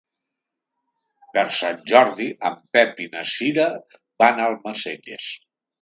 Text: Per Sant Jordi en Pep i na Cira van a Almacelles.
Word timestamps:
Per 1.35 1.43
Sant 1.59 1.77
Jordi 1.93 2.31
en 2.51 2.57
Pep 2.79 3.05
i 3.07 3.09
na 3.13 3.25
Cira 3.35 3.71
van 4.25 4.43
a 4.47 4.53
Almacelles. 4.53 5.35